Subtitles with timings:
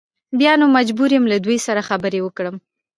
[0.39, 2.55] بیا نو مجبور یم له دوی سره خبرې وکړم.